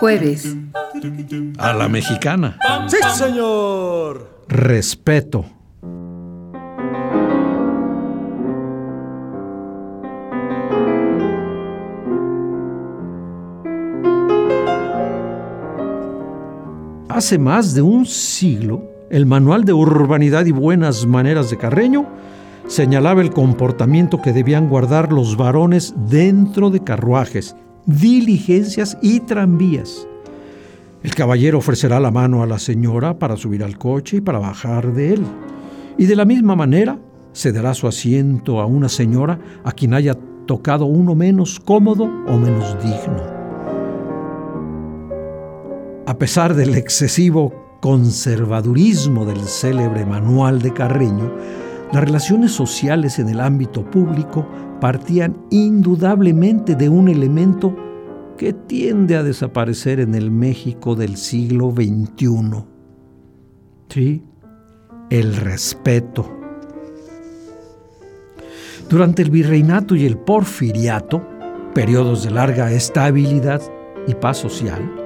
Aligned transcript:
Jueves. 0.00 0.56
A 1.58 1.72
la 1.72 1.88
mexicana. 1.88 2.58
Sí, 2.88 2.96
señor. 3.14 4.44
Respeto. 4.48 5.44
Hace 17.08 17.38
más 17.38 17.74
de 17.74 17.80
un 17.80 18.04
siglo, 18.04 18.82
el 19.08 19.24
Manual 19.24 19.64
de 19.64 19.72
Urbanidad 19.72 20.44
y 20.44 20.52
Buenas 20.52 21.06
Maneras 21.06 21.48
de 21.48 21.56
Carreño 21.56 22.06
señalaba 22.68 23.22
el 23.22 23.30
comportamiento 23.30 24.20
que 24.20 24.32
debían 24.32 24.68
guardar 24.68 25.12
los 25.12 25.36
varones 25.36 25.94
dentro 26.08 26.70
de 26.70 26.80
carruajes, 26.80 27.56
diligencias 27.86 28.98
y 29.02 29.20
tranvías. 29.20 30.06
El 31.02 31.14
caballero 31.14 31.58
ofrecerá 31.58 32.00
la 32.00 32.10
mano 32.10 32.42
a 32.42 32.46
la 32.46 32.58
señora 32.58 33.18
para 33.18 33.36
subir 33.36 33.62
al 33.62 33.78
coche 33.78 34.16
y 34.16 34.20
para 34.20 34.38
bajar 34.38 34.92
de 34.92 35.14
él. 35.14 35.24
Y 35.98 36.06
de 36.06 36.16
la 36.16 36.24
misma 36.24 36.56
manera, 36.56 36.98
cederá 37.32 37.74
su 37.74 37.86
asiento 37.86 38.60
a 38.60 38.66
una 38.66 38.88
señora 38.88 39.38
a 39.62 39.72
quien 39.72 39.94
haya 39.94 40.16
tocado 40.46 40.86
uno 40.86 41.14
menos 41.14 41.60
cómodo 41.60 42.04
o 42.04 42.36
menos 42.38 42.76
digno. 42.82 43.36
A 46.06 46.18
pesar 46.18 46.54
del 46.54 46.74
excesivo 46.74 47.78
conservadurismo 47.80 49.24
del 49.26 49.40
célebre 49.40 50.06
manual 50.06 50.62
de 50.62 50.72
Carreño, 50.72 51.30
las 51.92 52.04
relaciones 52.04 52.52
sociales 52.52 53.18
en 53.18 53.28
el 53.28 53.40
ámbito 53.40 53.88
público 53.90 54.46
partían 54.80 55.36
indudablemente 55.50 56.74
de 56.74 56.88
un 56.88 57.08
elemento 57.08 57.74
que 58.36 58.52
tiende 58.52 59.16
a 59.16 59.22
desaparecer 59.22 60.00
en 60.00 60.14
el 60.14 60.30
México 60.30 60.94
del 60.94 61.16
siglo 61.16 61.70
XXI. 61.70 62.64
Sí, 63.88 64.22
el 65.10 65.36
respeto. 65.36 66.32
Durante 68.90 69.22
el 69.22 69.30
virreinato 69.30 69.94
y 69.96 70.04
el 70.04 70.18
porfiriato, 70.18 71.26
periodos 71.74 72.24
de 72.24 72.30
larga 72.30 72.70
estabilidad 72.72 73.62
y 74.06 74.14
paz 74.14 74.38
social, 74.38 75.05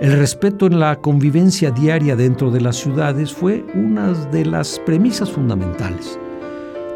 el 0.00 0.12
respeto 0.12 0.66
en 0.66 0.78
la 0.78 1.00
convivencia 1.00 1.72
diaria 1.72 2.14
dentro 2.14 2.52
de 2.52 2.60
las 2.60 2.76
ciudades 2.76 3.32
fue 3.32 3.64
una 3.74 4.12
de 4.12 4.44
las 4.44 4.78
premisas 4.86 5.30
fundamentales. 5.30 6.18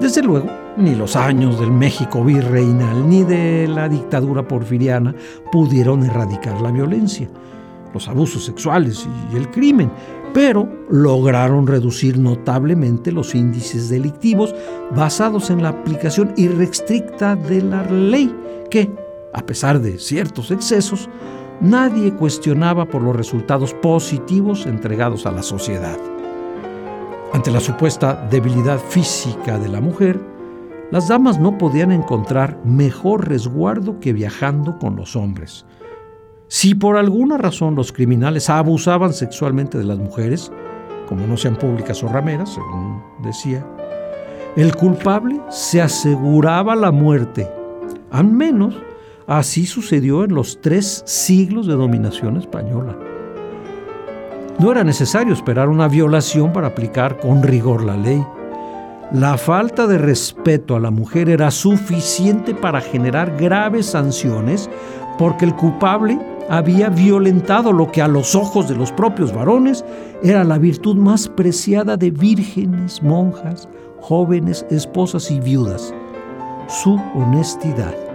Desde 0.00 0.22
luego, 0.22 0.48
ni 0.77 0.95
los 0.95 1.17
años 1.17 1.58
del 1.58 1.73
México 1.73 2.24
virreinal 2.24 3.08
ni 3.08 3.24
de 3.24 3.67
la 3.67 3.89
dictadura 3.89 4.46
porfiriana 4.46 5.14
pudieron 5.51 6.05
erradicar 6.05 6.61
la 6.61 6.70
violencia, 6.70 7.29
los 7.92 8.07
abusos 8.07 8.45
sexuales 8.45 9.07
y 9.33 9.36
el 9.36 9.51
crimen, 9.51 9.91
pero 10.33 10.68
lograron 10.89 11.67
reducir 11.67 12.18
notablemente 12.18 13.11
los 13.11 13.35
índices 13.35 13.89
delictivos 13.89 14.55
basados 14.95 15.51
en 15.51 15.62
la 15.62 15.70
aplicación 15.70 16.33
irrestricta 16.36 17.35
de 17.35 17.62
la 17.62 17.83
ley 17.91 18.33
que, 18.70 18.89
a 19.35 19.45
pesar 19.45 19.80
de 19.80 19.98
ciertos 19.98 20.52
excesos, 20.52 21.08
nadie 21.62 22.12
cuestionaba 22.12 22.86
por 22.86 23.02
los 23.02 23.14
resultados 23.14 23.73
positivos 23.73 24.67
entregados 24.67 25.27
a 25.27 25.30
la 25.30 25.42
sociedad. 25.42 25.96
Ante 27.33 27.50
la 27.50 27.61
supuesta 27.61 28.27
debilidad 28.28 28.78
física 28.78 29.58
de 29.58 29.68
la 29.68 29.80
mujer, 29.80 30.20
las 30.90 31.08
damas 31.08 31.39
no 31.39 31.56
podían 31.56 31.92
encontrar 31.92 32.58
mejor 32.64 33.28
resguardo 33.28 34.00
que 34.00 34.12
viajando 34.12 34.78
con 34.78 34.96
los 34.96 35.17
hombres. 35.17 35.64
Si 36.48 36.74
por 36.74 36.98
alguna 36.98 37.39
razón 37.39 37.77
los 37.77 37.92
criminales 37.92 38.50
abusaban 38.50 39.14
sexualmente 39.14 39.79
de 39.79 39.84
las 39.84 39.98
mujeres, 39.98 40.52
como 41.08 41.27
no 41.27 41.36
sean 41.36 41.56
públicas 41.56 42.02
o 42.02 42.08
rameras, 42.08 42.50
según 42.50 43.02
decía, 43.23 43.64
el 44.56 44.74
culpable 44.77 45.40
se 45.48 45.80
aseguraba 45.80 46.74
la 46.74 46.90
muerte, 46.90 47.48
al 48.11 48.27
menos 48.27 48.74
Así 49.27 49.67
sucedió 49.67 50.25
en 50.25 50.35
los 50.35 50.61
tres 50.61 51.03
siglos 51.07 51.67
de 51.67 51.75
dominación 51.75 52.37
española. 52.37 52.97
No 54.59 54.71
era 54.71 54.85
necesario 54.85 55.33
esperar 55.33 55.69
una 55.69 55.89
violación 55.89 56.53
para 56.53 56.69
aplicar 56.69 57.19
con 57.19 57.43
rigor 57.43 57.85
la 57.85 57.97
ley. 57.97 58.25
La 59.13 59.37
falta 59.37 59.87
de 59.87 59.99
respeto 59.99 60.77
a 60.77 60.81
la 60.81 60.91
mujer 60.91 61.29
era 61.29 61.51
suficiente 61.51 62.55
para 62.55 62.81
generar 62.81 63.37
graves 63.37 63.87
sanciones 63.87 64.71
porque 65.19 65.45
el 65.45 65.55
culpable 65.55 66.19
había 66.49 66.89
violentado 66.89 67.73
lo 67.73 67.91
que 67.91 68.03
a 68.03 68.09
los 68.09 68.35
ojos 68.35 68.69
de 68.69 68.75
los 68.75 68.93
propios 68.93 69.33
varones 69.35 69.85
era 70.23 70.45
la 70.45 70.59
virtud 70.59 70.97
más 70.97 71.29
preciada 71.29 71.97
de 71.97 72.11
vírgenes, 72.11 73.03
monjas, 73.03 73.69
jóvenes, 74.01 74.67
esposas 74.71 75.31
y 75.31 75.41
viudas, 75.41 75.95
su 76.69 77.01
honestidad. 77.15 78.11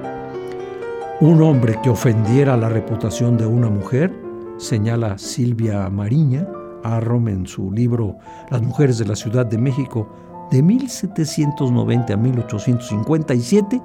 Un 1.19 1.41
hombre 1.41 1.79
que 1.81 1.89
ofendiera 1.89 2.55
la 2.55 2.69
reputación 2.69 3.37
de 3.37 3.47
una 3.47 3.71
mujer, 3.71 4.13
señala 4.57 5.17
Silvia 5.17 5.89
Mariña, 5.89 6.47
Arrom 6.83 7.27
en 7.27 7.47
su 7.47 7.71
libro 7.71 8.17
Las 8.51 8.61
mujeres 8.61 8.99
de 8.99 9.05
la 9.05 9.15
Ciudad 9.15 9.47
de 9.47 9.57
México 9.57 10.07
de 10.51 10.61
1790 10.61 12.13
a 12.13 12.17
1857, 12.17 13.81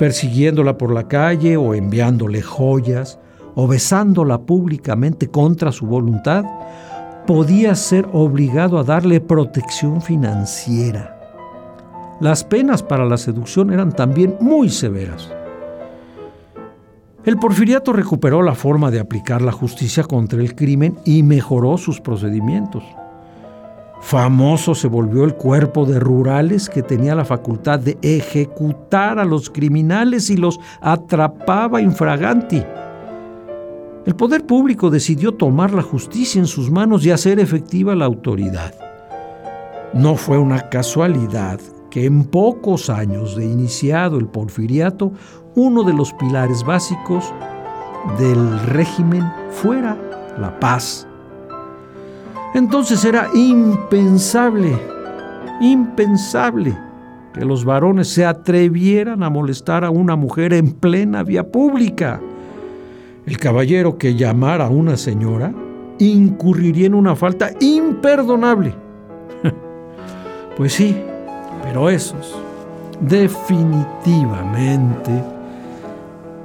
persiguiéndola 0.00 0.76
por 0.76 0.92
la 0.92 1.06
calle 1.06 1.56
o 1.56 1.74
enviándole 1.74 2.42
joyas 2.42 3.20
o 3.54 3.68
besándola 3.68 4.40
públicamente 4.40 5.28
contra 5.28 5.70
su 5.70 5.86
voluntad, 5.86 6.44
podía 7.24 7.76
ser 7.76 8.08
obligado 8.12 8.80
a 8.80 8.82
darle 8.82 9.20
protección 9.20 10.02
financiera. 10.02 11.20
Las 12.20 12.42
penas 12.42 12.82
para 12.82 13.04
la 13.04 13.16
seducción 13.16 13.72
eran 13.72 13.92
también 13.92 14.36
muy 14.40 14.70
severas. 14.70 15.30
El 17.24 17.36
porfiriato 17.36 17.92
recuperó 17.92 18.42
la 18.42 18.54
forma 18.54 18.90
de 18.90 19.00
aplicar 19.00 19.42
la 19.42 19.52
justicia 19.52 20.04
contra 20.04 20.40
el 20.40 20.54
crimen 20.54 20.96
y 21.04 21.22
mejoró 21.22 21.76
sus 21.76 22.00
procedimientos. 22.00 22.84
Famoso 24.00 24.74
se 24.76 24.86
volvió 24.86 25.24
el 25.24 25.34
cuerpo 25.34 25.84
de 25.84 25.98
rurales 25.98 26.68
que 26.68 26.82
tenía 26.82 27.16
la 27.16 27.24
facultad 27.24 27.80
de 27.80 27.98
ejecutar 28.00 29.18
a 29.18 29.24
los 29.24 29.50
criminales 29.50 30.30
y 30.30 30.36
los 30.36 30.60
atrapaba 30.80 31.82
infraganti. 31.82 32.62
El 34.06 34.14
poder 34.14 34.46
público 34.46 34.88
decidió 34.88 35.32
tomar 35.34 35.74
la 35.74 35.82
justicia 35.82 36.38
en 36.38 36.46
sus 36.46 36.70
manos 36.70 37.04
y 37.04 37.10
hacer 37.10 37.40
efectiva 37.40 37.96
la 37.96 38.04
autoridad. 38.04 38.72
No 39.92 40.14
fue 40.14 40.38
una 40.38 40.68
casualidad 40.70 41.60
que 41.90 42.04
en 42.04 42.24
pocos 42.24 42.90
años 42.90 43.36
de 43.36 43.46
iniciado 43.46 44.18
el 44.18 44.26
porfiriato, 44.26 45.12
uno 45.58 45.82
de 45.82 45.92
los 45.92 46.12
pilares 46.12 46.62
básicos 46.62 47.34
del 48.16 48.60
régimen 48.60 49.24
fuera 49.50 49.98
la 50.38 50.60
paz. 50.60 51.08
Entonces 52.54 53.04
era 53.04 53.26
impensable, 53.34 54.78
impensable 55.60 56.78
que 57.34 57.44
los 57.44 57.64
varones 57.64 58.06
se 58.06 58.24
atrevieran 58.24 59.24
a 59.24 59.30
molestar 59.30 59.84
a 59.84 59.90
una 59.90 60.14
mujer 60.14 60.54
en 60.54 60.70
plena 60.72 61.24
vía 61.24 61.50
pública. 61.50 62.20
El 63.26 63.36
caballero 63.36 63.98
que 63.98 64.14
llamara 64.14 64.66
a 64.66 64.70
una 64.70 64.96
señora 64.96 65.52
incurriría 65.98 66.86
en 66.86 66.94
una 66.94 67.16
falta 67.16 67.50
imperdonable. 67.58 68.76
pues 70.56 70.72
sí, 70.72 70.96
pero 71.64 71.90
esos 71.90 72.38
definitivamente 73.00 75.37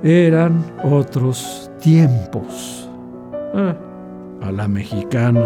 eran 0.04 0.66
otros 0.84 1.72
tiempos. 1.80 2.90
Ah. 3.56 3.74
A 4.42 4.52
la 4.52 4.68
mexicana. 4.68 5.46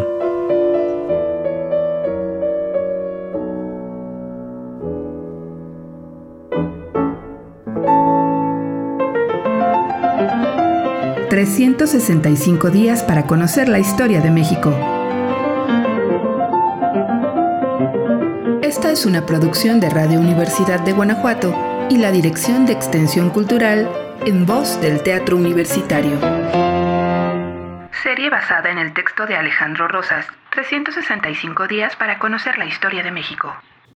...365 11.29 12.71
días 12.71 13.03
para 13.03 13.27
conocer 13.27 13.69
la 13.69 13.77
historia 13.77 14.21
de 14.21 14.31
México. 14.31 14.73
Esta 18.63 18.91
es 18.91 19.05
una 19.05 19.23
producción 19.27 19.79
de 19.79 19.91
Radio 19.91 20.19
Universidad 20.19 20.79
de 20.79 20.93
Guanajuato 20.93 21.53
y 21.91 21.97
la 21.97 22.11
Dirección 22.11 22.65
de 22.65 22.73
Extensión 22.73 23.29
Cultural 23.29 23.87
en 24.25 24.45
voz 24.45 24.79
del 24.81 25.01
Teatro 25.03 25.35
Universitario. 25.35 26.19
Serie 28.03 28.29
basada 28.29 28.69
en 28.69 28.77
el 28.77 28.93
texto 28.93 29.25
de 29.25 29.35
Alejandro 29.35 29.87
Rosas, 29.87 30.25
365 30.51 31.67
días 31.67 31.95
para 31.95 32.19
conocer 32.19 32.57
la 32.57 32.65
historia 32.65 33.03
de 33.03 33.11
México. 33.11 33.55